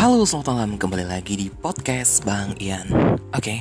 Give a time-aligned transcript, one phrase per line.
[0.00, 0.70] Halo, selamat malam.
[0.80, 2.88] Kembali lagi di podcast Bang Ian.
[3.36, 3.60] Oke,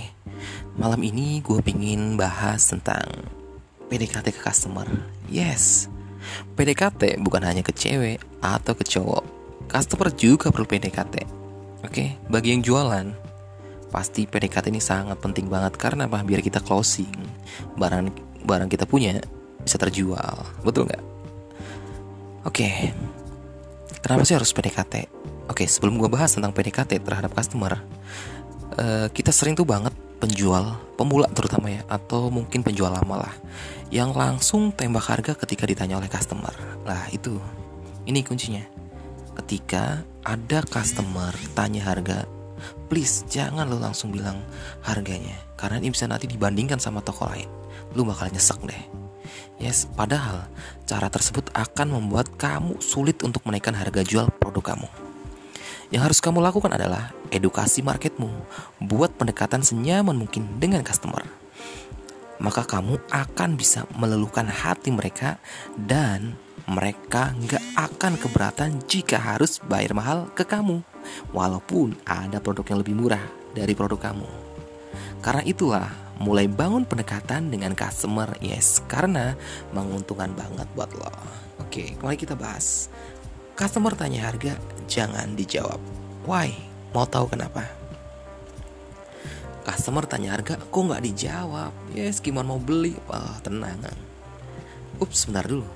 [0.79, 3.27] malam ini gue pingin bahas tentang
[3.91, 4.87] PDKT ke customer.
[5.27, 5.91] Yes,
[6.55, 9.27] PDKT bukan hanya ke cewek atau ke cowok.
[9.67, 11.27] Customer juga perlu PDKT.
[11.83, 13.11] Oke, bagi yang jualan,
[13.91, 16.23] pasti PDKT ini sangat penting banget karena apa?
[16.23, 17.11] Biar kita closing,
[17.75, 18.15] barang
[18.47, 19.19] barang kita punya
[19.59, 20.47] bisa terjual.
[20.63, 21.03] Betul nggak?
[22.47, 22.95] Oke,
[23.99, 25.19] kenapa sih harus PDKT?
[25.49, 27.81] Oke, sebelum gue bahas tentang PDKT terhadap customer,
[28.77, 33.33] uh, kita sering tuh banget penjual, pemula terutama ya, atau mungkin penjual lama lah,
[33.89, 36.53] yang langsung tembak harga ketika ditanya oleh customer.
[36.85, 37.41] Lah itu,
[38.05, 38.61] ini kuncinya.
[39.41, 42.29] Ketika ada customer tanya harga,
[42.85, 44.37] please jangan lo langsung bilang
[44.85, 47.49] harganya, karena ini bisa nanti dibandingkan sama toko lain.
[47.97, 48.83] Lu bakal nyesek deh.
[49.57, 50.45] Yes, padahal
[50.85, 55.08] cara tersebut akan membuat kamu sulit untuk menaikkan harga jual produk kamu.
[55.89, 58.29] Yang harus kamu lakukan adalah edukasi marketmu,
[58.77, 61.25] buat pendekatan senyaman mungkin dengan customer.
[62.37, 65.41] Maka kamu akan bisa meluluhkan hati mereka
[65.73, 66.37] dan
[66.69, 70.85] mereka nggak akan keberatan jika harus bayar mahal ke kamu,
[71.33, 73.25] walaupun ada produk yang lebih murah
[73.57, 74.29] dari produk kamu.
[75.25, 75.89] Karena itulah
[76.21, 79.33] mulai bangun pendekatan dengan customer, yes, karena
[79.73, 81.09] menguntungkan banget buat lo.
[81.65, 82.87] Oke, mari kita bahas
[83.59, 84.55] Customer tanya harga,
[84.89, 85.77] jangan dijawab.
[86.25, 86.49] Why?
[86.89, 87.61] Mau tahu kenapa?
[89.61, 91.69] Customer tanya harga, kok nggak dijawab?
[91.93, 92.97] Yes, gimana mau beli?
[93.05, 93.77] Wah, tenang.
[94.97, 95.69] Ups, sebentar dulu.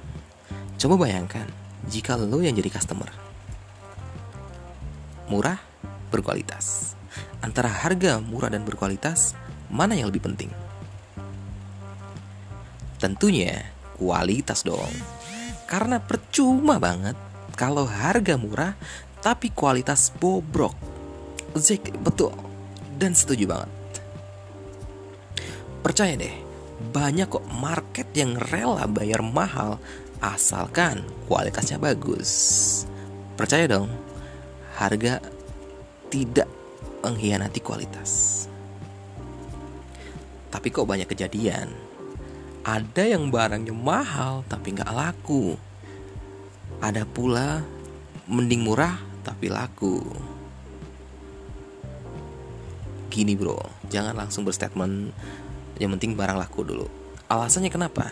[0.81, 1.45] Coba bayangkan,
[1.86, 3.08] jika lo yang jadi customer.
[5.30, 5.61] Murah,
[6.09, 6.98] berkualitas.
[7.45, 9.38] Antara harga murah dan berkualitas,
[9.70, 10.50] mana yang lebih penting?
[12.98, 13.61] Tentunya
[13.94, 14.92] kualitas dong.
[15.70, 18.73] Karena percuma banget kalau harga murah
[19.23, 20.76] tapi kualitas bobrok.
[21.55, 22.33] Zik, betul.
[22.98, 23.72] Dan setuju banget.
[25.86, 26.36] Percaya deh,
[26.92, 29.80] banyak kok market yang rela bayar mahal
[30.23, 32.32] asalkan kualitasnya bagus.
[33.36, 33.92] Percaya dong,
[34.80, 35.20] harga
[36.08, 36.48] tidak
[37.04, 38.45] mengkhianati kualitas.
[40.48, 41.67] Tapi kok banyak kejadian,
[42.64, 45.60] ada yang barangnya mahal tapi nggak laku
[46.83, 47.64] ada pula
[48.27, 50.04] mending murah tapi laku.
[53.08, 53.55] Gini bro,
[53.88, 55.16] jangan langsung berstatement
[55.80, 56.88] yang penting barang laku dulu.
[57.32, 58.11] Alasannya kenapa?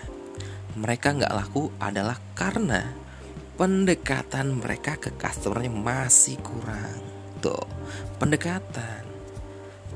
[0.79, 2.95] Mereka nggak laku adalah karena
[3.59, 7.03] pendekatan mereka ke customernya masih kurang.
[7.43, 7.67] Tuh,
[8.23, 9.03] pendekatan.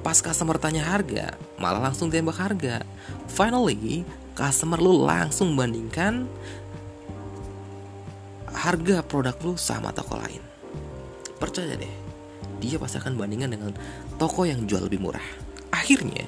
[0.04, 2.84] Pas customer tanya harga, malah langsung tembak harga.
[3.32, 4.04] Finally,
[4.36, 6.28] customer lu langsung bandingkan
[8.56, 10.42] harga produk lu sama toko lain.
[11.36, 11.96] Percaya deh,
[12.64, 13.72] dia pasti akan bandingkan dengan
[14.16, 15.28] toko yang jual lebih murah.
[15.76, 16.24] Akhirnya,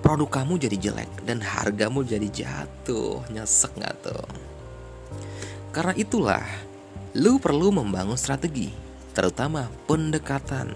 [0.00, 3.26] produk kamu jadi jelek dan hargamu jadi jatuh.
[3.34, 4.26] Nyesek gak tuh?
[5.74, 6.46] Karena itulah,
[7.18, 8.70] lu perlu membangun strategi,
[9.12, 10.72] terutama pendekatan,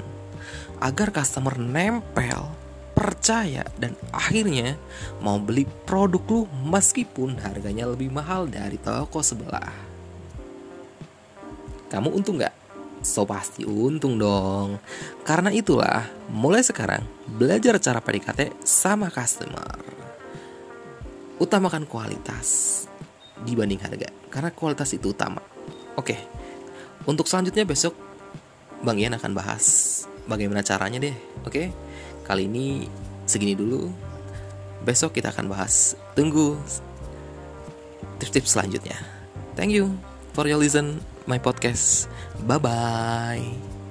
[0.82, 2.50] agar customer nempel,
[2.92, 4.74] percaya, dan akhirnya
[5.22, 9.91] mau beli produk lu meskipun harganya lebih mahal dari toko sebelah.
[11.92, 12.56] Kamu untung gak?
[13.04, 14.80] So pasti untung dong.
[15.28, 17.04] Karena itulah, mulai sekarang
[17.36, 19.76] belajar cara PDKT sama customer.
[21.36, 22.80] Utamakan kualitas
[23.44, 25.42] dibanding harga, karena kualitas itu utama.
[25.98, 26.16] Oke,
[27.04, 27.92] untuk selanjutnya besok
[28.86, 29.66] Bang Ian akan bahas
[30.30, 31.14] bagaimana caranya deh.
[31.42, 31.74] Oke,
[32.22, 32.86] kali ini
[33.26, 33.90] segini dulu.
[34.86, 35.98] Besok kita akan bahas.
[36.14, 36.54] Tunggu
[38.22, 38.98] tips-tips selanjutnya.
[39.58, 42.08] Thank you for your listen my podcast.
[42.46, 43.81] Bye bye.